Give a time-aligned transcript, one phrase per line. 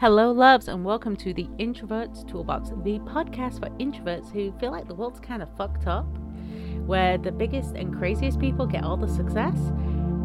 [0.00, 4.88] Hello, loves, and welcome to the Introverts Toolbox, the podcast for introverts who feel like
[4.88, 6.04] the world's kind of fucked up,
[6.84, 9.56] where the biggest and craziest people get all the success,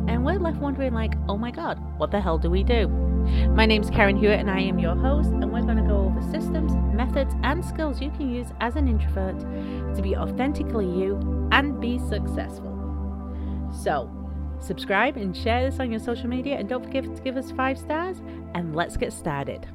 [0.08, 2.88] and we're left wondering, like, oh my god, what the hell do we do?
[3.50, 6.22] My name's Karen Hewitt, and I am your host, and we're going to go over
[6.32, 9.40] systems, methods, and skills you can use as an introvert
[9.96, 12.76] to be authentically you and be successful.
[13.72, 14.10] So,
[14.60, 17.78] subscribe and share this on your social media, and don't forget to give us five
[17.78, 18.18] stars.
[18.54, 19.68] And let's get started.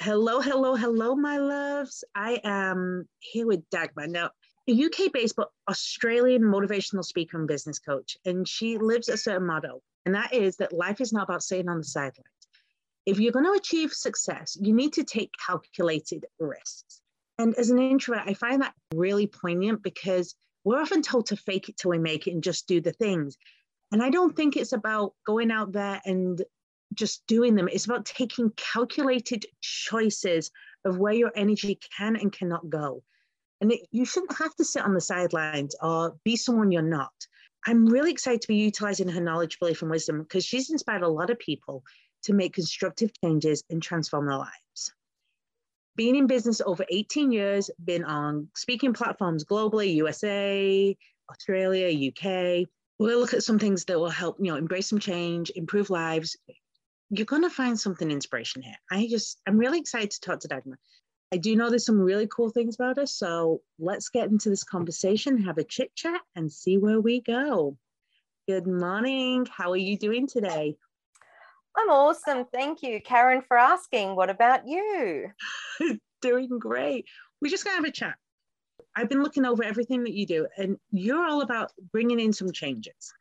[0.00, 2.04] Hello, hello, hello, my loves.
[2.14, 4.06] I am here with Dagmar.
[4.08, 4.30] Now,
[4.68, 8.16] a UK based but Australian motivational speaker and business coach.
[8.24, 11.68] And she lives a certain motto, and that is that life is not about sitting
[11.68, 12.28] on the sidelines.
[13.06, 17.02] If you're going to achieve success, you need to take calculated risks.
[17.38, 21.68] And as an introvert, I find that really poignant because we're often told to fake
[21.68, 23.36] it till we make it and just do the things.
[23.92, 26.42] And I don't think it's about going out there and
[26.94, 27.68] just doing them.
[27.70, 30.50] It's about taking calculated choices
[30.84, 33.02] of where your energy can and cannot go.
[33.60, 37.12] And it, you shouldn't have to sit on the sidelines or be someone you're not.
[37.66, 41.08] I'm really excited to be utilizing her knowledge, belief, and wisdom because she's inspired a
[41.08, 41.82] lot of people
[42.24, 44.63] to make constructive changes and transform their lives
[45.96, 50.96] been in business over 18 years, been on speaking platforms globally, USA,
[51.30, 52.66] Australia, UK.
[52.98, 56.36] We'll look at some things that will help, you know, embrace some change, improve lives.
[57.10, 58.76] You're going to find something inspiration here.
[58.90, 60.78] I just, I'm really excited to talk to Dagmar.
[61.32, 63.12] I do know there's some really cool things about us.
[63.12, 67.76] So let's get into this conversation, have a chit chat, and see where we go.
[68.46, 69.46] Good morning.
[69.50, 70.76] How are you doing today?
[71.76, 72.44] I'm awesome.
[72.52, 74.14] Thank you, Karen, for asking.
[74.14, 75.30] What about you?
[76.22, 77.06] Doing great.
[77.40, 78.14] We're just going to have a chat.
[78.96, 82.52] I've been looking over everything that you do, and you're all about bringing in some
[82.52, 83.12] changes.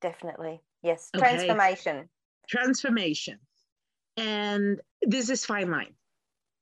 [0.00, 0.60] Definitely.
[0.82, 1.10] Yes.
[1.14, 1.28] Okay.
[1.28, 2.08] Transformation.
[2.48, 3.38] Transformation.
[4.16, 5.94] And there's this fine line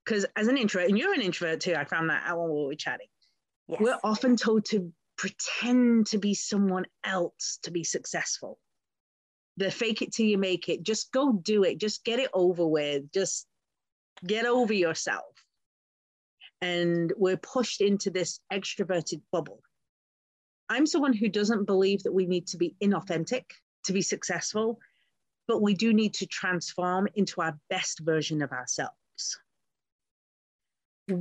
[0.03, 2.65] because as an introvert, and you're an introvert too, I found that out when we
[2.65, 3.07] were chatting.
[3.67, 3.79] Yes.
[3.81, 8.59] We're often told to pretend to be someone else to be successful
[9.57, 10.83] the fake it till you make it.
[10.83, 11.77] Just go do it.
[11.77, 13.11] Just get it over with.
[13.11, 13.47] Just
[14.25, 15.23] get over yourself.
[16.61, 19.61] And we're pushed into this extroverted bubble.
[20.69, 23.43] I'm someone who doesn't believe that we need to be inauthentic
[23.85, 24.79] to be successful,
[25.47, 28.91] but we do need to transform into our best version of ourselves.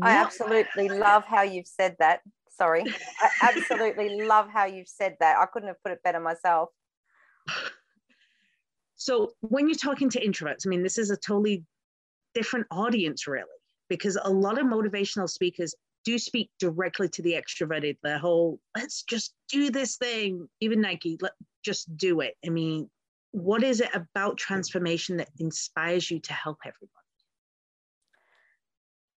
[0.01, 2.21] I absolutely love how you've said that.
[2.57, 2.85] Sorry.
[3.23, 5.37] I absolutely love how you've said that.
[5.39, 6.71] I couldn't have put it better myself.
[9.05, 11.63] So when you're talking to introverts, I mean, this is a totally
[12.33, 13.45] different audience, really,
[13.91, 15.75] because a lot of motivational speakers
[16.07, 17.99] do speak directly to the extroverted.
[18.03, 21.33] The whole let's just do this thing, even Nike, let
[21.63, 22.35] just do it.
[22.47, 22.89] I mean,
[23.33, 26.89] what is it about transformation that inspires you to help everybody?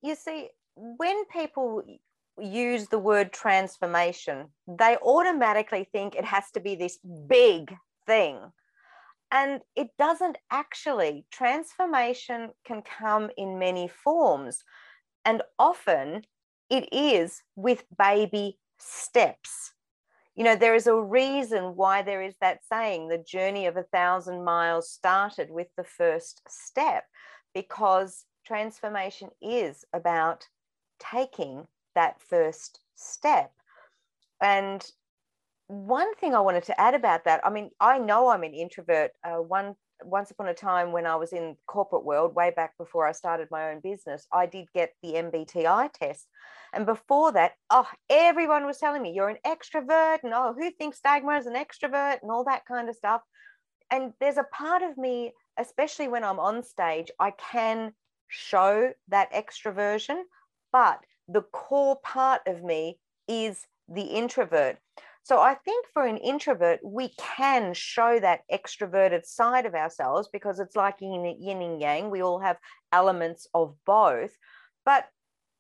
[0.03, 1.85] You see, when people
[2.43, 6.99] use the word transformation, they automatically think it has to be this
[7.29, 7.73] big
[8.09, 8.41] thing
[9.31, 11.27] and it doesn't actually.
[11.31, 14.63] Transformation can come in many forms.
[15.25, 16.23] And often
[16.71, 19.73] it is with baby steps.
[20.35, 23.85] You know, there is a reason why there is that saying the journey of a
[23.85, 27.05] thousand miles started with the first step,
[27.55, 30.47] because transformation is about
[30.99, 33.53] taking that first step.
[34.41, 34.85] And
[35.69, 39.13] one thing I wanted to add about that, I mean, I know I'm an introvert.
[39.25, 43.07] Uh, one once upon a time when I was in corporate world, way back before
[43.07, 46.27] I started my own business, I did get the MBTI test.
[46.75, 51.01] And before that, oh, everyone was telling me you're an extrovert, and oh, who thinks
[51.01, 53.23] Dagmar is an extrovert, and all that kind of stuff.
[53.91, 57.93] And there's a part of me, especially when I'm on stage, I can
[58.29, 60.23] show that extroversion,
[60.73, 62.99] but the core part of me
[63.29, 64.79] is the introvert.
[65.27, 70.61] So I think for an introvert, we can show that extroverted side of ourselves because
[70.61, 72.11] it's like yin, yin and yang.
[72.11, 72.59] We all have
[72.93, 74.31] elements of both.
[74.85, 75.07] But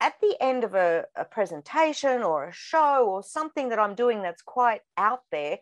[0.00, 4.22] at the end of a, a presentation or a show or something that I'm doing
[4.22, 5.58] that's quite out there,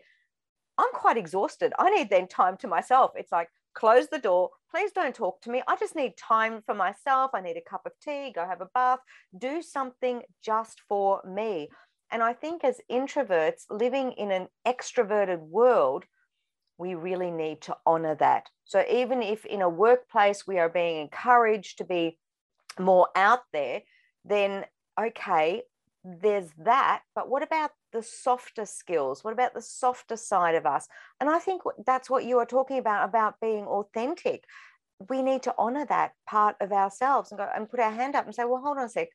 [0.76, 1.73] I'm quite exhausted.
[1.79, 3.12] I need then time to myself.
[3.17, 4.50] It's like, close the door.
[4.70, 5.62] Please don't talk to me.
[5.67, 7.31] I just need time for myself.
[7.32, 9.00] I need a cup of tea, go have a bath,
[9.38, 11.70] do something just for me.
[12.14, 16.05] And I think as introverts living in an extroverted world,
[16.78, 18.50] we really need to honor that.
[18.64, 22.16] So even if in a workplace we are being encouraged to be
[22.78, 23.82] more out there,
[24.25, 24.64] then
[24.99, 25.62] okay,
[26.05, 27.02] there's that.
[27.16, 29.25] But what about the softer skills?
[29.25, 30.87] What about the softer side of us?
[31.20, 34.44] And I think that's what you are talking about, about being authentic.
[35.10, 38.25] We need to honor that part of ourselves and go and put our hand up
[38.25, 39.08] and say, well, hold on a sec.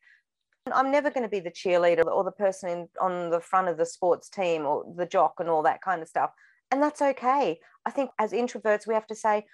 [0.74, 3.78] I'm never going to be the cheerleader or the person in, on the front of
[3.78, 6.32] the sports team or the jock and all that kind of stuff.
[6.72, 7.60] And that's okay.
[7.86, 9.46] I think as introverts, we have to say,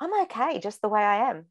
[0.00, 1.46] I'm okay just the way I am.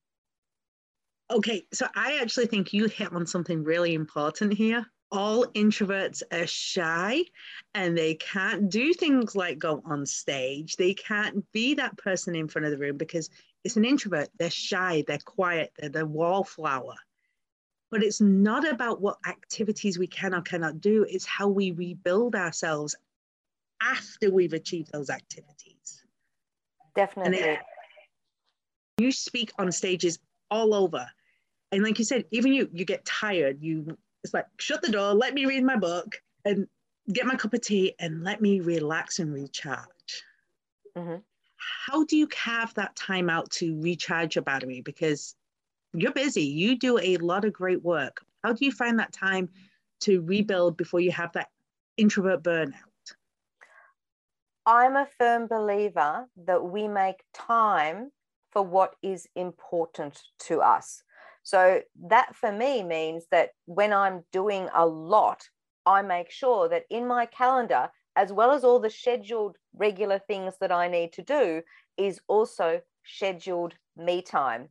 [1.30, 4.86] Okay, so I actually think you hit on something really important here.
[5.12, 7.24] All introverts are shy
[7.74, 10.76] and they can't do things like go on stage.
[10.76, 13.30] They can't be that person in front of the room because
[13.64, 14.30] it's an introvert.
[14.40, 16.96] They're shy, they're quiet, they're the wallflower.
[17.90, 22.36] But it's not about what activities we can or cannot do, it's how we rebuild
[22.36, 22.96] ourselves
[23.82, 26.04] after we've achieved those activities.
[26.96, 27.38] Definitely.
[27.40, 27.60] It,
[28.98, 30.20] you speak on stages
[30.50, 31.08] all over.
[31.72, 33.62] And like you said, even you, you get tired.
[33.62, 36.68] You it's like shut the door, let me read my book and
[37.14, 40.24] get my cup of tea and let me relax and recharge.
[40.98, 41.18] Mm-hmm.
[41.86, 44.82] How do you carve that time out to recharge your battery?
[44.82, 45.36] Because
[45.98, 48.22] you're busy, you do a lot of great work.
[48.44, 49.50] How do you find that time
[50.02, 51.50] to rebuild before you have that
[51.98, 52.74] introvert burnout?
[54.66, 58.12] I'm a firm believer that we make time
[58.52, 61.02] for what is important to us.
[61.44, 65.50] So that for me means that when I'm doing a lot,
[65.86, 70.56] I make sure that in my calendar, as well as all the scheduled regular things
[70.60, 71.62] that I need to do,
[71.98, 74.70] is also scheduled me time.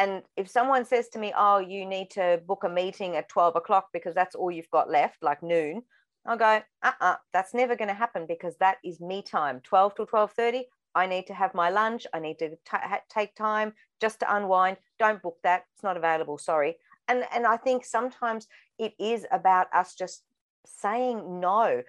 [0.00, 3.56] And if someone says to me, Oh, you need to book a meeting at 12
[3.56, 5.82] o'clock because that's all you've got left, like noon,
[6.24, 9.60] I'll go, uh uh-uh, uh, that's never going to happen because that is me time.
[9.62, 10.62] 12 to 12.30,
[10.94, 12.06] I need to have my lunch.
[12.14, 14.78] I need to t- take time just to unwind.
[14.98, 15.64] Don't book that.
[15.74, 16.38] It's not available.
[16.38, 16.76] Sorry.
[17.08, 18.48] And, and I think sometimes
[18.78, 20.22] it is about us just
[20.64, 21.82] saying no.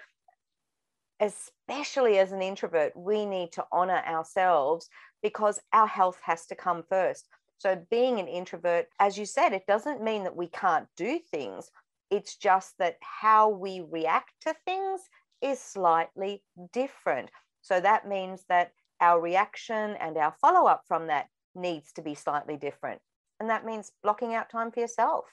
[1.21, 4.89] Especially as an introvert, we need to honor ourselves
[5.23, 7.27] because our health has to come first.
[7.61, 11.69] So, being an introvert, as you said, it doesn't mean that we can't do things.
[12.09, 15.01] It's just that how we react to things
[15.43, 16.41] is slightly
[16.73, 17.29] different.
[17.61, 22.15] So, that means that our reaction and our follow up from that needs to be
[22.15, 22.99] slightly different.
[23.39, 25.25] And that means blocking out time for yourself.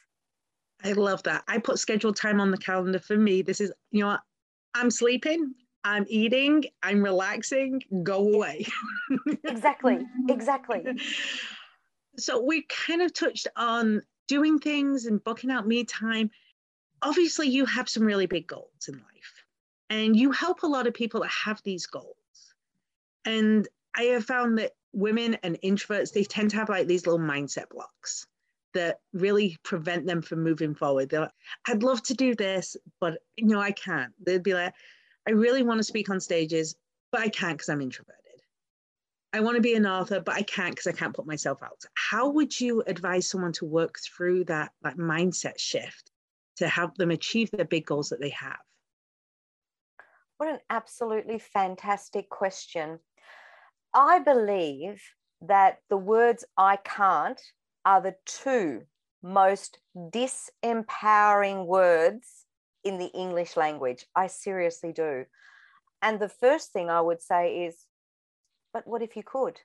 [0.84, 1.44] I love that.
[1.48, 3.40] I put scheduled time on the calendar for me.
[3.40, 4.19] This is, you know,
[4.74, 8.66] I'm sleeping, I'm eating, I'm relaxing, go away.
[9.44, 10.84] exactly, exactly.
[12.19, 16.31] So we kind of touched on doing things and booking out me time.
[17.03, 19.44] Obviously, you have some really big goals in life,
[19.88, 22.17] and you help a lot of people that have these goals.
[23.25, 27.25] And I have found that women and introverts, they tend to have like these little
[27.25, 28.26] mindset blocks
[28.75, 31.09] that really prevent them from moving forward.
[31.09, 31.31] They're like,
[31.67, 34.12] I'd love to do this, but you know, I can't.
[34.25, 34.75] They'd be like,
[35.26, 36.75] I really want to speak on stages,
[37.11, 38.18] but I can't because I'm introverted.
[39.32, 41.82] I want to be an author, but I can't because I can't put myself out.
[41.94, 46.10] How would you advise someone to work through that, that mindset shift
[46.56, 48.58] to help them achieve the big goals that they have?
[50.38, 53.00] What an absolutely fantastic question.
[53.92, 55.02] I believe
[55.42, 57.40] that the words I can't
[57.84, 58.82] are the two
[59.22, 62.46] most disempowering words
[62.84, 64.06] in the English language.
[64.14, 65.26] I seriously do.
[66.00, 67.84] And the first thing I would say is,
[68.78, 69.58] but what if you could?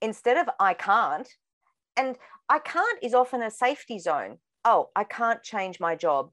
[0.00, 1.28] Instead of I can't,
[1.96, 2.16] and
[2.48, 4.38] I can't is often a safety zone.
[4.64, 6.30] Oh, I can't change my job.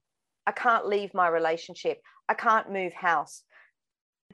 [0.48, 2.02] I can't leave my relationship.
[2.28, 3.44] I can't move house.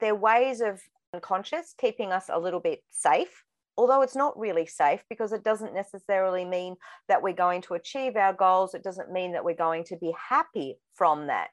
[0.00, 0.80] There are ways of
[1.12, 3.44] unconscious, keeping us a little bit safe,
[3.76, 6.76] although it's not really safe because it doesn't necessarily mean
[7.08, 8.72] that we're going to achieve our goals.
[8.72, 11.48] It doesn't mean that we're going to be happy from that.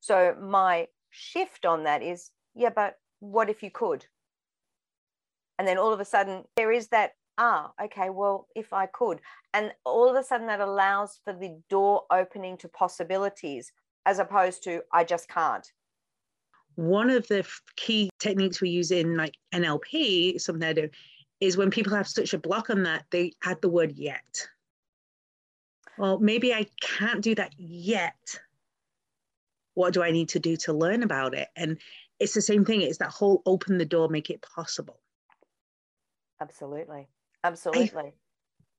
[0.00, 4.04] So, my shift on that is yeah, but what if you could?
[5.58, 9.20] And then all of a sudden, there is that ah, okay, well, if I could.
[9.54, 13.72] And all of a sudden, that allows for the door opening to possibilities
[14.06, 15.66] as opposed to I just can't.
[16.74, 20.88] One of the key techniques we use in like NLP, something I do,
[21.40, 24.48] is when people have such a block on that, they add the word yet.
[25.98, 28.40] Well, maybe I can't do that yet.
[29.74, 31.48] What do I need to do to learn about it?
[31.56, 31.78] And
[32.18, 32.82] it's the same thing.
[32.82, 35.01] It's that whole open the door, make it possible.
[36.42, 37.08] Absolutely.
[37.44, 38.12] Absolutely.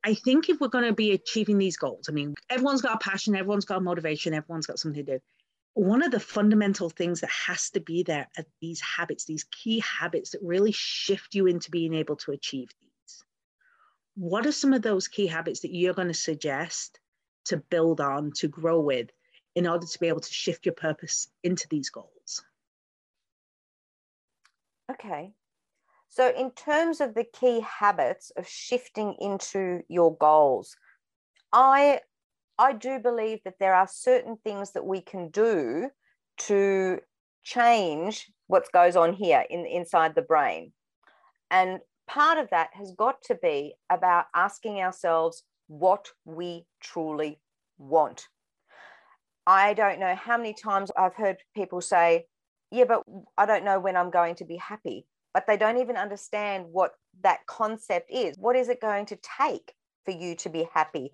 [0.04, 2.96] I, I think if we're going to be achieving these goals, I mean, everyone's got
[2.96, 5.20] a passion, everyone's got a motivation, everyone's got something to do
[5.74, 9.80] one of the fundamental things that has to be there are these habits, these key
[9.80, 13.24] habits that really shift you into being able to achieve these.
[14.16, 17.00] What are some of those key habits that you're going to suggest
[17.46, 19.10] to build on, to grow with
[19.56, 22.44] in order to be able to shift your purpose into these goals.
[24.92, 25.34] Okay.
[26.16, 30.76] So, in terms of the key habits of shifting into your goals,
[31.52, 32.02] I
[32.60, 35.90] I do believe that there are certain things that we can do
[36.50, 37.00] to
[37.42, 40.72] change what goes on here in inside the brain.
[41.50, 47.40] And part of that has got to be about asking ourselves what we truly
[47.80, 48.28] want.
[49.48, 52.28] I don't know how many times I've heard people say,
[52.70, 53.02] Yeah, but
[53.36, 55.08] I don't know when I'm going to be happy.
[55.34, 58.38] But they don't even understand what that concept is.
[58.38, 59.74] What is it going to take
[60.06, 61.12] for you to be happy?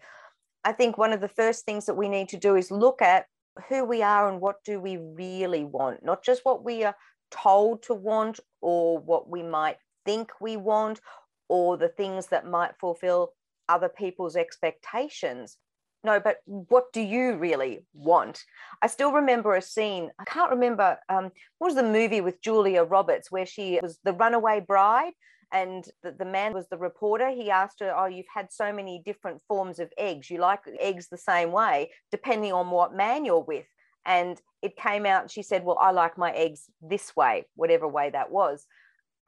[0.64, 3.28] I think one of the first things that we need to do is look at
[3.70, 6.96] who we are and what do we really want, not just what we are
[7.32, 11.00] told to want or what we might think we want
[11.48, 13.34] or the things that might fulfill
[13.68, 15.58] other people's expectations.
[16.04, 18.44] No, but what do you really want?
[18.82, 20.12] I still remember a scene.
[20.18, 24.14] I can't remember um, what was the movie with Julia Roberts where she was the
[24.14, 25.12] runaway bride
[25.52, 27.30] and the, the man was the reporter.
[27.30, 30.30] He asked her, Oh, you've had so many different forms of eggs.
[30.30, 33.66] You like eggs the same way, depending on what man you're with.
[34.06, 38.10] And it came out, she said, Well, I like my eggs this way, whatever way
[38.12, 38.66] that was.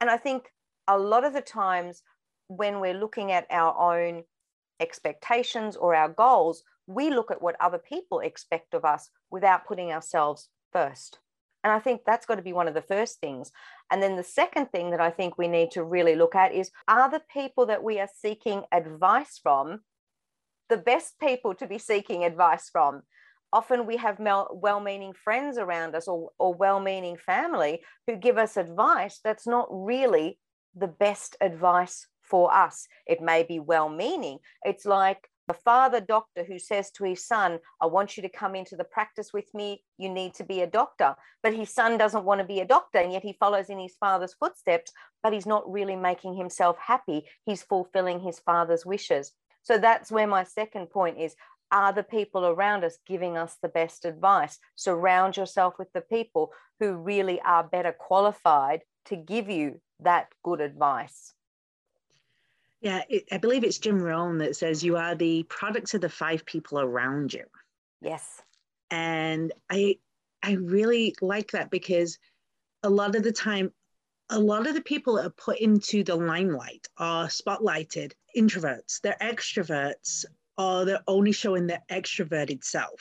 [0.00, 0.44] And I think
[0.88, 2.02] a lot of the times
[2.48, 4.24] when we're looking at our own
[4.80, 9.92] expectations or our goals, we look at what other people expect of us without putting
[9.92, 11.18] ourselves first.
[11.64, 13.52] And I think that's got to be one of the first things.
[13.90, 16.70] And then the second thing that I think we need to really look at is
[16.88, 19.80] are the people that we are seeking advice from
[20.68, 23.02] the best people to be seeking advice from?
[23.52, 28.38] Often we have well meaning friends around us or, or well meaning family who give
[28.38, 30.38] us advice that's not really
[30.74, 32.88] the best advice for us.
[33.06, 34.38] It may be well meaning.
[34.64, 38.54] It's like a father doctor who says to his son, I want you to come
[38.54, 39.82] into the practice with me.
[39.98, 41.14] You need to be a doctor.
[41.42, 43.00] But his son doesn't want to be a doctor.
[43.00, 47.26] And yet he follows in his father's footsteps, but he's not really making himself happy.
[47.44, 49.32] He's fulfilling his father's wishes.
[49.62, 51.36] So that's where my second point is
[51.70, 54.58] are the people around us giving us the best advice?
[54.76, 60.62] Surround yourself with the people who really are better qualified to give you that good
[60.62, 61.34] advice.
[62.82, 66.08] Yeah, it, I believe it's Jim Rohn that says you are the product of the
[66.08, 67.44] five people around you.
[68.00, 68.42] Yes.
[68.90, 69.98] And I
[70.42, 72.18] I really like that because
[72.82, 73.72] a lot of the time
[74.30, 79.00] a lot of the people that are put into the limelight are spotlighted introverts.
[79.00, 80.24] They're extroverts
[80.58, 83.00] or they're only showing their extroverted self,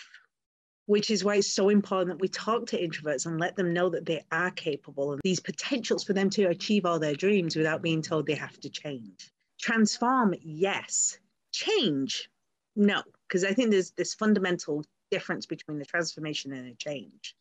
[0.86, 3.90] which is why it's so important that we talk to introverts and let them know
[3.90, 7.82] that they are capable of these potentials for them to achieve all their dreams without
[7.82, 9.32] being told they have to change.
[9.62, 11.18] Transform, yes.
[11.52, 12.30] Change,
[12.76, 17.36] no, because I think there's this fundamental difference between a transformation and a change.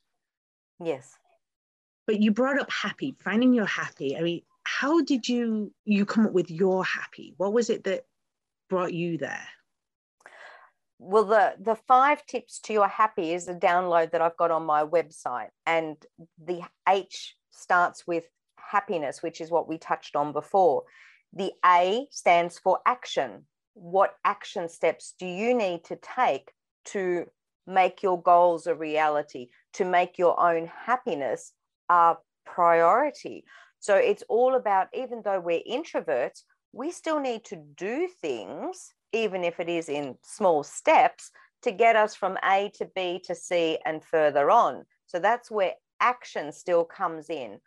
[0.82, 1.16] Yes.
[2.06, 4.16] But you brought up happy, finding your happy.
[4.16, 7.34] I mean, how did you you come up with your happy?
[7.36, 8.04] What was it that
[8.68, 9.46] brought you there?
[10.98, 14.64] Well, the the five tips to your happy is a download that I've got on
[14.64, 15.96] my website, and
[16.42, 18.24] the H starts with
[18.56, 20.82] happiness, which is what we touched on before.
[21.32, 23.46] The A stands for action.
[23.74, 26.52] What action steps do you need to take
[26.86, 27.26] to
[27.66, 31.52] make your goals a reality, to make your own happiness
[31.88, 33.44] a priority?
[33.78, 39.44] So it's all about, even though we're introverts, we still need to do things, even
[39.44, 41.30] if it is in small steps,
[41.62, 44.84] to get us from A to B to C and further on.
[45.06, 47.60] So that's where action still comes in.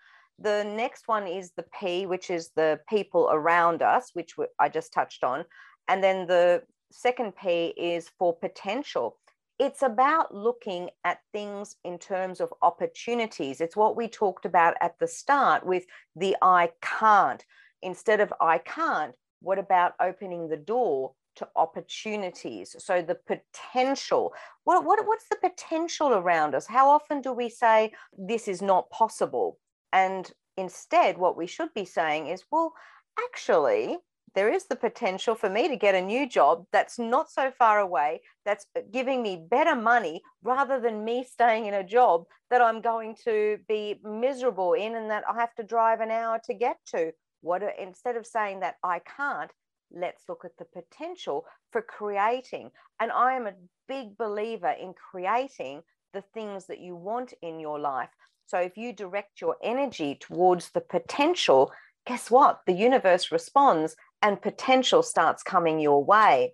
[0.43, 4.91] The next one is the P, which is the people around us, which I just
[4.91, 5.45] touched on.
[5.88, 9.17] And then the second P is for potential.
[9.57, 13.62] It's about looking at things in terms of opportunities.
[13.62, 15.85] It's what we talked about at the start with
[16.17, 17.43] the I can't.
[17.81, 22.75] Instead of I can't, what about opening the door to opportunities.
[22.79, 24.33] So the potential,
[24.65, 26.67] what, what, what's the potential around us?
[26.67, 29.57] How often do we say this is not possible?
[29.93, 32.73] And instead, what we should be saying is, well,
[33.19, 34.00] actually,
[34.35, 37.79] there is the potential for me to get a new job that's not so far
[37.79, 42.81] away, that's giving me better money rather than me staying in a job that I'm
[42.81, 46.77] going to be miserable in and that I have to drive an hour to get
[46.88, 47.12] to.
[47.41, 49.51] What instead of saying that I can't,
[49.91, 52.71] let's look at the potential for creating.
[53.00, 53.53] And I am a
[53.88, 55.83] big believer in creating
[56.13, 58.09] the things that you want in your life.
[58.45, 61.71] So if you direct your energy towards the potential,
[62.05, 62.62] guess what?
[62.67, 66.53] The universe responds and potential starts coming your way.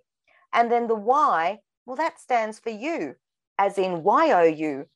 [0.52, 3.16] And then the why, well, that stands for you.
[3.60, 4.86] as in Y-O-U.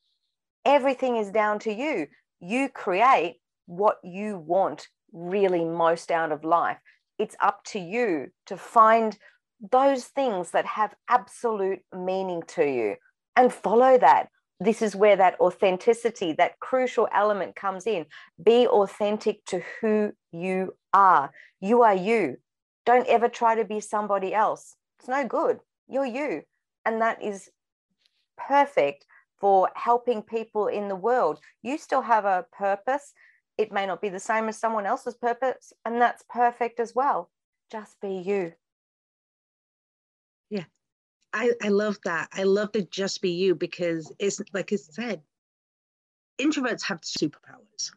[0.65, 2.07] Everything is down to you.
[2.39, 3.35] You create
[3.67, 6.77] what you want really most out of life.
[7.19, 9.15] It's up to you to find
[9.71, 12.95] those things that have absolute meaning to you
[13.35, 14.29] and follow that.
[14.59, 18.05] This is where that authenticity, that crucial element comes in.
[18.41, 21.31] Be authentic to who you are.
[21.59, 22.37] You are you.
[22.85, 24.75] Don't ever try to be somebody else.
[24.99, 25.59] It's no good.
[25.87, 26.43] You're you.
[26.85, 27.49] And that is
[28.37, 29.05] perfect
[29.39, 31.39] for helping people in the world.
[31.61, 33.13] You still have a purpose.
[33.57, 37.29] It may not be the same as someone else's purpose, and that's perfect as well.
[37.71, 38.53] Just be you.
[40.49, 40.65] Yeah.
[41.35, 42.29] I, I love that.
[42.31, 45.21] I love to just be you because it's like I said,
[46.39, 47.91] introverts have superpowers.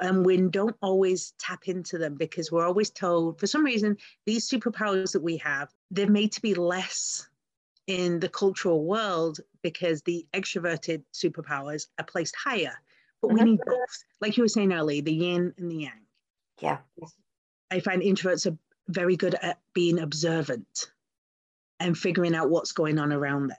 [0.00, 4.48] And we don't always tap into them because we're always told, for some reason, these
[4.48, 7.28] superpowers that we have, they're made to be less
[7.86, 12.74] in the cultural world because the extroverted superpowers are placed higher.
[13.22, 13.44] But mm-hmm.
[13.44, 14.04] we need both.
[14.20, 16.06] Like you were saying earlier, the yin and the yang.
[16.60, 16.78] Yeah.
[17.70, 18.56] I find introverts are
[18.88, 20.90] very good at being observant
[21.80, 23.56] and figuring out what's going on around them.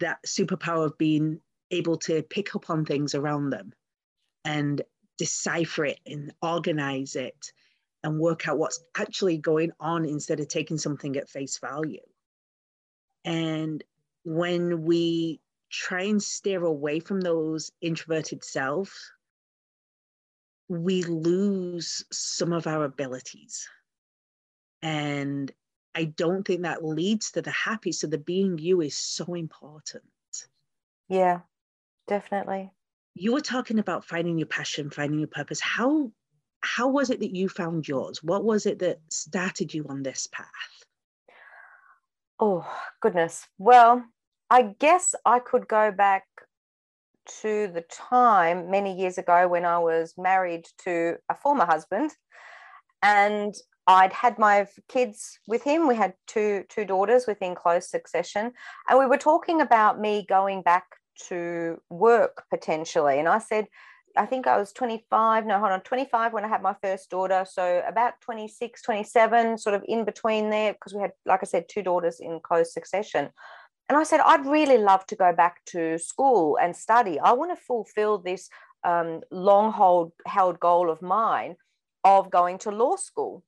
[0.00, 3.72] That superpower of being able to pick up on things around them
[4.44, 4.82] and
[5.18, 7.52] decipher it and organize it
[8.04, 12.00] and work out what's actually going on instead of taking something at face value.
[13.24, 13.82] And
[14.24, 18.92] when we try and steer away from those introverted selves,
[20.68, 23.68] we lose some of our abilities.
[24.82, 25.52] And
[25.94, 27.92] I don't think that leads to the happy.
[27.92, 30.04] So the being you is so important.
[31.08, 31.40] Yeah,
[32.08, 32.72] definitely.
[33.14, 35.60] You were talking about finding your passion, finding your purpose.
[35.60, 36.10] How
[36.60, 38.22] how was it that you found yours?
[38.22, 40.46] What was it that started you on this path?
[42.38, 42.66] Oh,
[43.00, 43.46] goodness.
[43.58, 44.04] Well,
[44.48, 46.24] I guess I could go back
[47.40, 52.12] to the time many years ago when I was married to a former husband
[53.02, 53.54] and
[53.86, 55.88] I'd had my kids with him.
[55.88, 58.52] We had two two daughters within close succession,
[58.88, 60.84] and we were talking about me going back
[61.28, 63.18] to work potentially.
[63.18, 63.66] And I said,
[64.16, 67.44] I think I was 25, no, hold on, 25 when I had my first daughter.
[67.48, 71.68] So about 26, 27, sort of in between there, because we had, like I said,
[71.68, 73.30] two daughters in close succession.
[73.88, 77.18] And I said, I'd really love to go back to school and study.
[77.18, 78.48] I want to fulfill this
[78.84, 81.56] um, long hold, held goal of mine
[82.04, 83.42] of going to law school.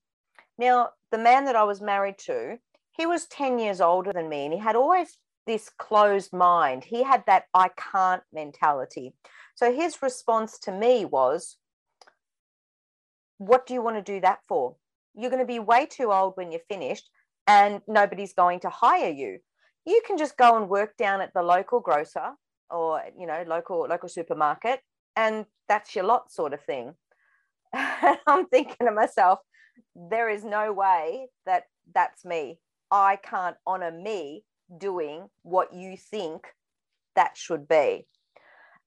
[0.59, 2.59] Now, the man that I was married to,
[2.93, 6.85] he was 10 years older than me and he had always this closed mind.
[6.85, 9.14] He had that I can't mentality.
[9.55, 11.57] So his response to me was,
[13.38, 14.77] What do you want to do that for?
[15.14, 17.09] You're going to be way too old when you're finished
[17.47, 19.38] and nobody's going to hire you.
[19.85, 22.33] You can just go and work down at the local grocer
[22.71, 24.81] or you know local local supermarket
[25.14, 26.95] and that's your lot sort of thing.
[27.75, 29.40] I'm thinking to myself,
[29.95, 32.59] there is no way that that's me.
[32.91, 34.45] I can't honor me
[34.79, 36.47] doing what you think
[37.17, 38.07] that should be.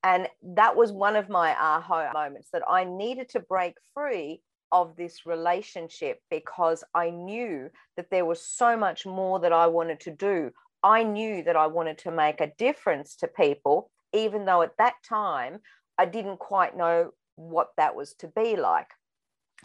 [0.04, 4.96] And that was one of my aha moments that I needed to break free of
[4.96, 10.12] this relationship because I knew that there was so much more that I wanted to
[10.12, 10.52] do.
[10.84, 14.96] I knew that I wanted to make a difference to people, even though at that
[15.08, 15.60] time
[15.98, 18.90] I didn't quite know what that was to be like.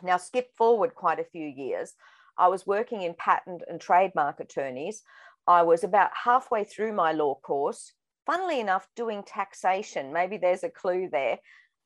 [0.03, 1.95] Now, skip forward quite a few years.
[2.39, 5.03] I was working in patent and trademark attorneys.
[5.47, 7.93] I was about halfway through my law course,
[8.27, 10.13] funnily enough, doing taxation.
[10.13, 11.39] Maybe there's a clue there.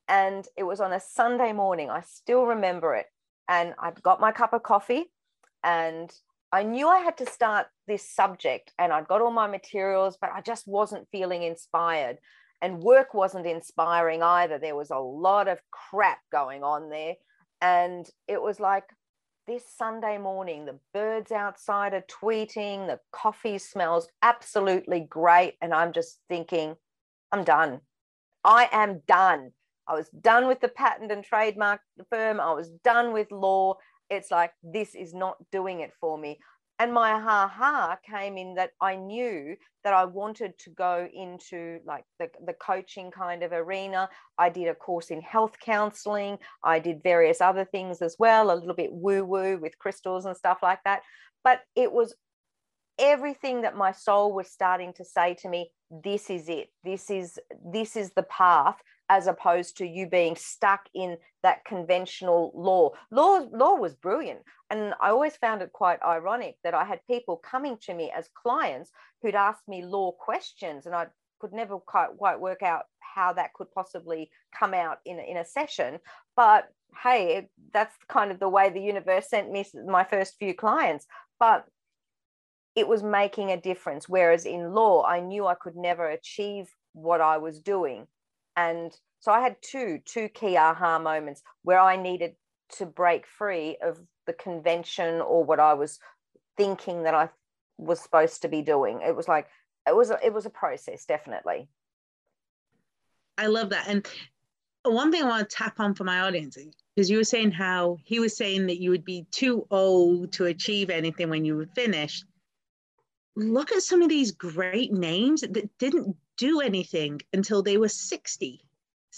[0.08, 1.90] And it was on a Sunday morning.
[1.90, 3.06] I still remember it.
[3.48, 5.10] And I'd got my cup of coffee
[5.62, 6.12] and
[6.52, 10.30] I knew I had to start this subject and I'd got all my materials, but
[10.34, 12.18] I just wasn't feeling inspired.
[12.62, 14.58] And work wasn't inspiring either.
[14.58, 17.14] There was a lot of crap going on there.
[17.60, 18.84] And it was like
[19.46, 25.54] this Sunday morning, the birds outside are tweeting, the coffee smells absolutely great.
[25.60, 26.76] And I'm just thinking,
[27.32, 27.80] I'm done.
[28.44, 29.52] I am done.
[29.88, 32.40] I was done with the patent and trademark firm.
[32.40, 33.76] I was done with law.
[34.10, 36.38] It's like, this is not doing it for me
[36.78, 41.78] and my ha ha came in that I knew that I wanted to go into
[41.86, 44.08] like the, the coaching kind of arena.
[44.36, 46.38] I did a course in health counseling.
[46.62, 50.36] I did various other things as well, a little bit woo woo with crystals and
[50.36, 51.02] stuff like that.
[51.44, 52.14] But it was
[52.98, 55.70] everything that my soul was starting to say to me
[56.02, 58.76] this is it this is this is the path
[59.08, 62.90] as opposed to you being stuck in that conventional law.
[63.10, 64.40] Law law was brilliant,
[64.70, 68.28] and I always found it quite ironic that I had people coming to me as
[68.34, 68.90] clients
[69.22, 71.06] who'd ask me law questions, and I
[71.38, 75.44] could never quite, quite work out how that could possibly come out in, in a
[75.44, 75.98] session.
[76.34, 76.68] But
[77.02, 81.06] hey, that's kind of the way the universe sent me my first few clients.
[81.38, 81.66] But
[82.74, 84.08] it was making a difference.
[84.08, 88.06] Whereas in law, I knew I could never achieve what I was doing
[88.56, 92.36] and so I had two, two key aha moments where I needed
[92.76, 95.98] to break free of the convention or what I was
[96.56, 97.28] thinking that I
[97.78, 99.00] was supposed to be doing.
[99.02, 99.48] It was like,
[99.86, 101.68] it was, a, it was a process, definitely.
[103.38, 103.88] I love that.
[103.88, 104.06] And
[104.84, 106.56] one thing I want to tap on for my audience,
[106.94, 110.46] because you were saying how he was saying that you would be too old to
[110.46, 112.24] achieve anything when you were finished.
[113.36, 118.60] Look at some of these great names that didn't do anything until they were 60,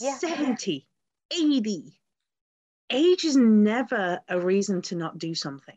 [0.00, 0.16] yeah.
[0.18, 0.86] 70,
[1.30, 2.00] 80.
[2.90, 5.76] Age is never a reason to not do something.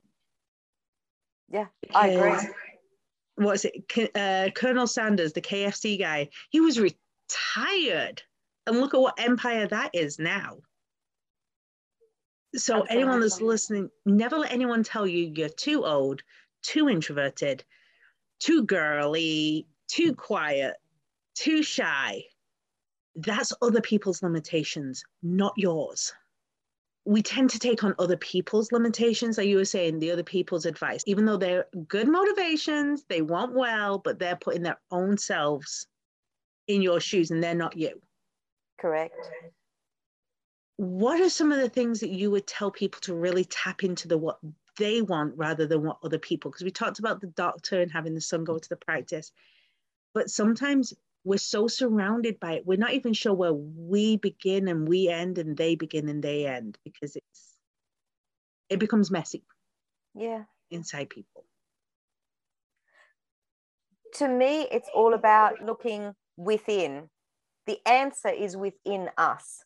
[1.49, 2.49] Yeah, I agree.
[3.35, 4.15] What is it?
[4.15, 8.21] Uh, Colonel Sanders, the KFC guy, he was retired.
[8.67, 10.57] And look at what empire that is now.
[12.55, 12.95] So, Absolutely.
[12.95, 16.21] anyone that's listening, never let anyone tell you you're too old,
[16.61, 17.63] too introverted,
[18.39, 20.75] too girly, too quiet,
[21.35, 22.23] too shy.
[23.15, 26.13] That's other people's limitations, not yours.
[27.03, 30.65] We tend to take on other people's limitations, like you were saying, the other people's
[30.65, 35.87] advice, even though they're good motivations, they want well, but they're putting their own selves
[36.67, 37.99] in your shoes and they're not you.
[38.79, 39.15] Correct.
[40.77, 44.07] What are some of the things that you would tell people to really tap into
[44.07, 44.39] the what
[44.77, 46.49] they want rather than what other people?
[46.49, 49.31] Because we talked about the doctor and having the son go to the practice,
[50.13, 54.87] but sometimes we're so surrounded by it we're not even sure where we begin and
[54.87, 57.57] we end and they begin and they end because it's
[58.69, 59.43] it becomes messy
[60.15, 60.43] yeah.
[60.69, 61.45] inside people.
[64.15, 67.09] To me it's all about looking within.
[67.67, 69.63] The answer is within us.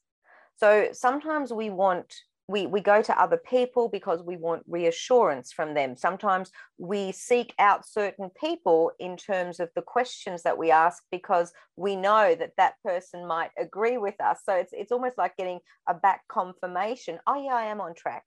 [0.57, 2.13] So sometimes we want
[2.47, 5.95] we, we go to other people because we want reassurance from them.
[5.95, 11.51] Sometimes we seek out certain people in terms of the questions that we ask because
[11.75, 14.41] we know that that person might agree with us.
[14.45, 17.19] So it's, it's almost like getting a back confirmation.
[17.25, 18.23] Oh, yeah, I am on track.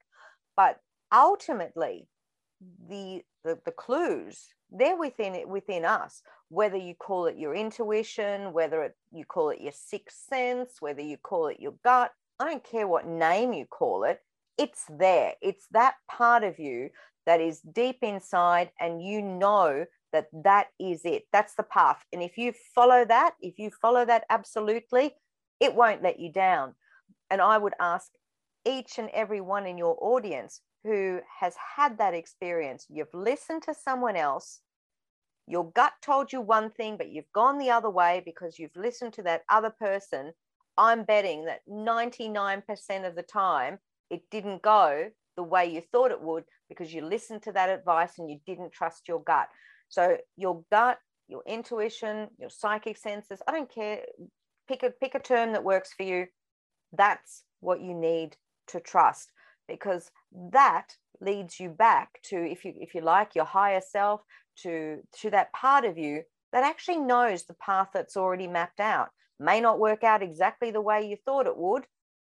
[0.57, 0.79] But
[1.13, 2.07] ultimately,
[2.89, 8.53] the, the, the clues, they're within it within us whether you call it your intuition
[8.53, 12.45] whether it, you call it your sixth sense whether you call it your gut I
[12.45, 14.21] don't care what name you call it,
[14.57, 15.33] it's there.
[15.41, 16.89] It's that part of you
[17.25, 21.23] that is deep inside, and you know that that is it.
[21.31, 22.03] That's the path.
[22.11, 25.11] And if you follow that, if you follow that absolutely,
[25.59, 26.75] it won't let you down.
[27.29, 28.09] And I would ask
[28.65, 33.73] each and every one in your audience who has had that experience, you've listened to
[33.73, 34.61] someone else,
[35.45, 39.13] your gut told you one thing, but you've gone the other way because you've listened
[39.13, 40.31] to that other person
[40.79, 46.21] I'm betting that 99% of the time it didn't go the way you thought it
[46.21, 49.49] would because you listened to that advice and you didn't trust your gut.
[49.89, 53.99] So your gut, your intuition, your psychic senses, I don't care,
[54.69, 56.27] pick a pick a term that works for you.
[56.93, 58.37] That's what you need
[58.67, 59.33] to trust
[59.67, 60.11] because
[60.53, 64.21] that leads you back to if you if you like your higher self
[64.61, 69.09] to to that part of you that actually knows the path that's already mapped out
[69.39, 71.85] may not work out exactly the way you thought it would.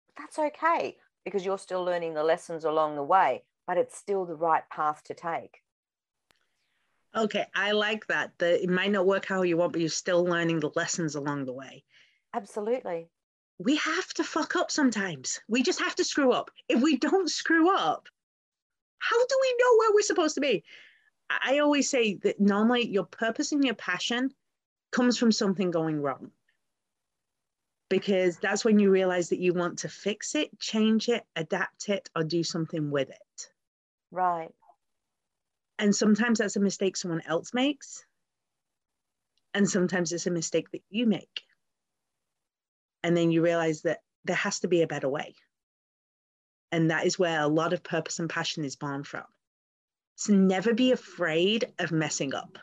[0.08, 4.26] But that's okay because you're still learning the lessons along the way, but it's still
[4.26, 5.62] the right path to take.
[7.16, 8.32] Okay, I like that.
[8.40, 11.46] That it might not work how you want, but you're still learning the lessons along
[11.46, 11.84] the way.
[12.34, 13.08] Absolutely.
[13.58, 15.40] We have to fuck up sometimes.
[15.48, 16.52] We just have to screw up.
[16.68, 18.08] If we don't screw up,
[19.00, 20.64] how do we know where we're supposed to be?
[21.30, 24.32] I always say that normally your purpose and your passion
[24.92, 26.32] comes from something going wrong
[27.90, 32.10] because that's when you realize that you want to fix it, change it, adapt it,
[32.16, 33.50] or do something with it.
[34.12, 34.54] Right.
[35.78, 38.04] And sometimes that's a mistake someone else makes.
[39.54, 41.42] And sometimes it's a mistake that you make.
[43.04, 45.36] And then you realize that there has to be a better way.
[46.72, 49.26] And that is where a lot of purpose and passion is born from.
[50.16, 52.58] So never be afraid of messing up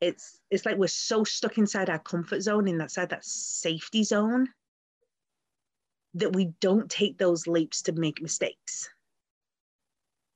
[0.00, 4.02] it's it's like we're so stuck inside our comfort zone in that side that safety
[4.02, 4.48] zone
[6.14, 8.88] that we don't take those leaps to make mistakes.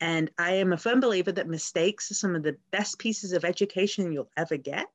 [0.00, 3.44] And i am a firm believer that mistakes are some of the best pieces of
[3.44, 4.88] education you'll ever get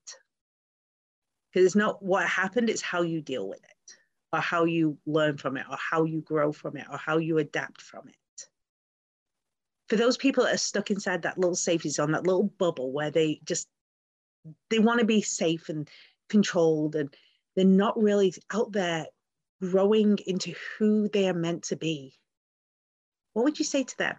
[1.52, 3.98] because it's not what happened it's how you deal with it
[4.32, 7.38] or how you learn from it or how you grow from it or how you
[7.40, 8.16] adapt from it.
[9.88, 13.10] For those people that are stuck inside that little safety zone that little bubble where
[13.10, 13.68] they just
[14.70, 15.90] they want to be safe and
[16.30, 17.14] controlled and
[17.56, 19.08] they're not really out there
[19.62, 22.14] growing into who they are meant to be
[23.34, 24.16] what would you say to them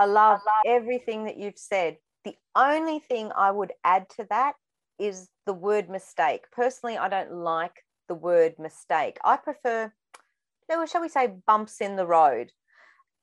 [0.00, 1.98] I love everything that you've said.
[2.24, 4.54] The only thing I would add to that
[4.98, 6.50] is the word mistake.
[6.52, 9.18] Personally, I don't like the word mistake.
[9.22, 9.92] I prefer,
[10.70, 12.50] shall we say, bumps in the road.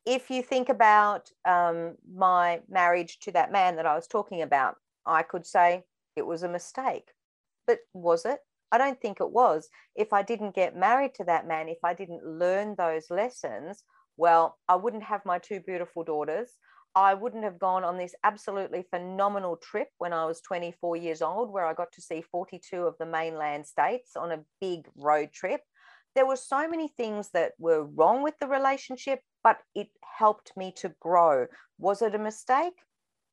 [0.05, 4.75] If you think about um, my marriage to that man that I was talking about,
[5.07, 5.83] I could say
[6.15, 7.11] it was a mistake.
[7.65, 8.39] But was it?
[8.71, 9.69] I don't think it was.
[9.95, 13.83] If I didn't get married to that man, if I didn't learn those lessons,
[14.17, 16.51] well, I wouldn't have my two beautiful daughters.
[16.95, 21.51] I wouldn't have gone on this absolutely phenomenal trip when I was 24 years old,
[21.51, 25.61] where I got to see 42 of the mainland states on a big road trip.
[26.15, 30.73] There were so many things that were wrong with the relationship, but it helped me
[30.77, 31.45] to grow.
[31.77, 32.73] Was it a mistake?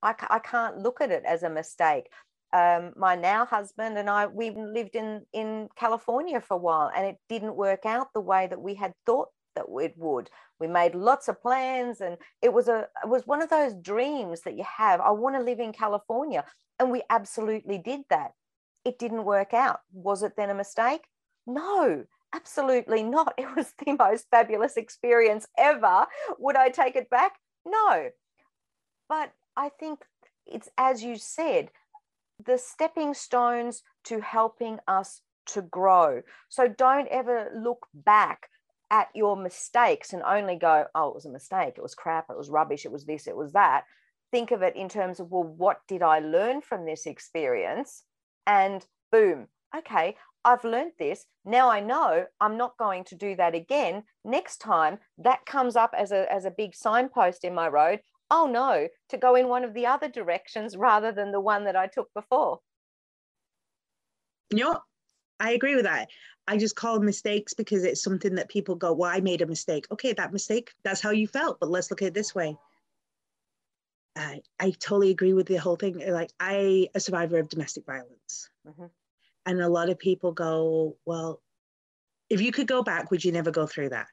[0.04, 2.08] I, I can't look at it as a mistake.
[2.52, 7.04] Um, my now husband and I, we lived in, in California for a while and
[7.04, 10.30] it didn't work out the way that we had thought that it would.
[10.60, 14.42] We made lots of plans, and it was a it was one of those dreams
[14.42, 15.00] that you have.
[15.00, 16.44] I want to live in California,
[16.78, 18.32] and we absolutely did that.
[18.84, 19.80] It didn't work out.
[19.92, 21.02] Was it then a mistake?
[21.46, 23.34] No, absolutely not.
[23.38, 26.06] It was the most fabulous experience ever.
[26.38, 27.32] Would I take it back?
[27.66, 28.10] No.
[29.08, 30.00] But I think
[30.46, 31.70] it's as you said,
[32.44, 36.22] the stepping stones to helping us to grow.
[36.48, 38.48] So don't ever look back
[38.90, 42.36] at your mistakes and only go, oh, it was a mistake, it was crap, it
[42.36, 43.84] was rubbish, it was this, it was that.
[44.30, 48.04] Think of it in terms of, well, what did I learn from this experience?
[48.46, 51.24] And boom, okay, I've learned this.
[51.44, 54.04] Now I know I'm not going to do that again.
[54.24, 58.46] Next time that comes up as a, as a big signpost in my road, oh
[58.46, 61.86] no, to go in one of the other directions rather than the one that I
[61.86, 62.60] took before.
[64.52, 64.80] Know,
[65.40, 66.08] I agree with that.
[66.46, 69.86] I just call mistakes because it's something that people go, well, I made a mistake.
[69.90, 72.56] Okay, that mistake, that's how you felt, but let's look at it this way.
[74.16, 75.98] I, I totally agree with the whole thing.
[76.06, 78.50] Like, I, a survivor of domestic violence.
[78.66, 78.86] Mm-hmm.
[79.46, 81.40] And a lot of people go, well,
[82.30, 84.06] if you could go back, would you never go through that?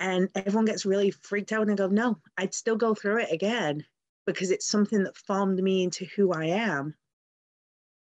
[0.00, 3.84] And everyone gets really freaked out and go, no, I'd still go through it again
[4.26, 6.94] because it's something that formed me into who I am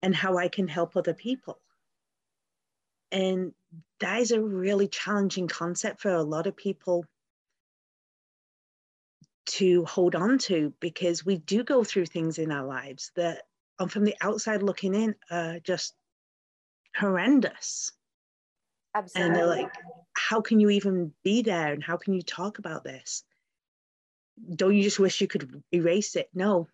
[0.02, 1.60] and how I can help other people.
[3.12, 3.54] And
[4.00, 7.06] that is a really challenging concept for a lot of people
[9.46, 13.44] to hold on to because we do go through things in our lives that
[13.80, 15.94] um, from the outside looking in are just
[16.96, 17.92] horrendous.
[18.96, 19.28] Absolutely.
[19.28, 19.72] And they're like,
[20.34, 23.24] how can you even be there and how can you talk about this?
[24.56, 26.28] Don't you just wish you could erase it?
[26.34, 26.68] No.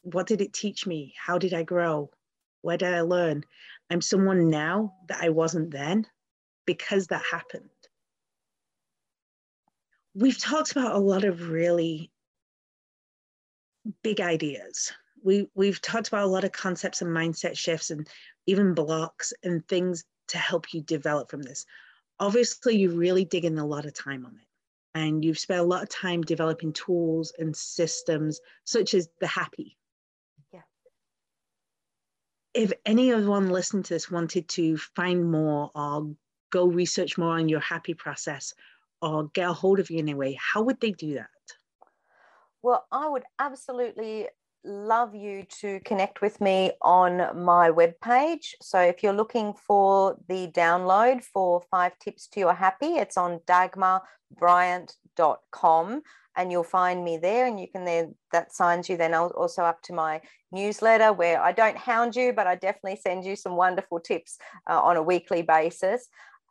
[0.00, 1.12] What did it teach me?
[1.22, 2.10] How did I grow?
[2.62, 3.44] Where did I learn?
[3.90, 6.06] I'm someone now that I wasn't then
[6.64, 7.68] because that happened.
[10.14, 12.10] We've talked about a lot of really
[14.02, 14.90] big ideas.
[15.22, 18.08] We, we've talked about a lot of concepts and mindset shifts and
[18.46, 21.66] even blocks and things to help you develop from this.
[22.20, 24.46] Obviously, you really dig in a lot of time on it.
[24.96, 29.76] And you've spent a lot of time developing tools and systems such as the happy
[30.52, 30.60] yeah.
[32.54, 36.14] if anyone listening to this wanted to find more or
[36.50, 38.54] go research more on your happy process
[39.02, 41.28] or get a hold of you in a way, how would they do that?
[42.62, 44.28] Well, I would absolutely
[44.64, 48.54] love you to connect with me on my webpage.
[48.62, 53.40] So if you're looking for the download for five tips to your happy, it's on
[53.46, 56.02] dagmarbryant.com
[56.36, 59.80] and you'll find me there and you can then that signs you then also up
[59.82, 60.20] to my
[60.52, 64.80] newsletter where i don't hound you but i definitely send you some wonderful tips uh,
[64.80, 66.08] on a weekly basis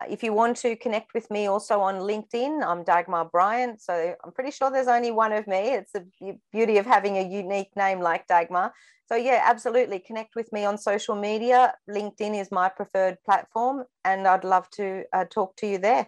[0.10, 4.32] if you want to connect with me also on linkedin i'm dagmar bryant so i'm
[4.32, 6.06] pretty sure there's only one of me it's the
[6.52, 8.72] beauty of having a unique name like dagmar
[9.08, 14.28] so yeah absolutely connect with me on social media linkedin is my preferred platform and
[14.28, 16.08] i'd love to uh, talk to you there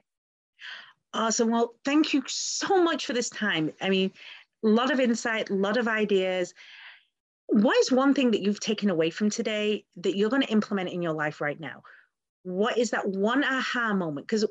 [1.15, 1.49] Awesome.
[1.49, 3.71] Well, thank you so much for this time.
[3.81, 4.11] I mean,
[4.65, 6.53] a lot of insight, a lot of ideas.
[7.47, 10.89] What is one thing that you've taken away from today that you're going to implement
[10.89, 11.83] in your life right now?
[12.45, 14.27] What is that one aha moment?
[14.27, 14.45] Because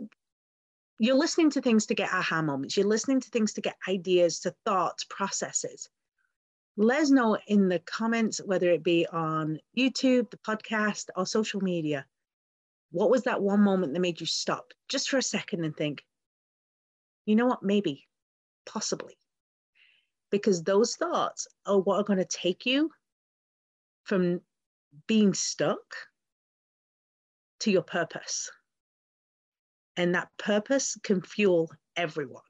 [0.98, 4.40] you're listening to things to get aha moments, you're listening to things to get ideas,
[4.40, 5.88] to thoughts, processes.
[6.76, 11.61] Let us know in the comments, whether it be on YouTube, the podcast, or social
[11.61, 12.04] media
[12.90, 16.04] What was that one moment that made you stop just for a second and think,
[17.26, 18.07] you know what, maybe,
[18.66, 19.18] possibly?
[20.30, 22.90] Because those thoughts are what are going to take you
[24.04, 24.40] from
[25.07, 25.96] being stuck
[27.64, 28.50] to your purpose.
[29.96, 32.42] And that purpose can fuel everyone.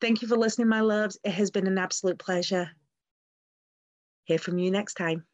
[0.00, 1.18] Thank you for listening, my loves.
[1.24, 2.68] It has been an absolute pleasure.
[4.24, 5.24] Hear from you next time.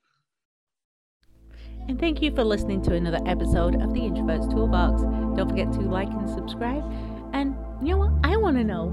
[1.88, 5.02] And thank you for listening to another episode of the Introverts Toolbox.
[5.36, 6.84] Don't forget to like and subscribe.
[7.32, 8.12] And you know what?
[8.22, 8.86] I want to know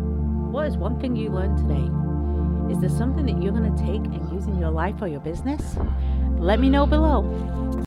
[0.52, 2.74] what is one thing you learned today?
[2.74, 5.20] Is there something that you're going to take and use in your life or your
[5.20, 5.78] business?
[6.38, 7.84] Let me know below.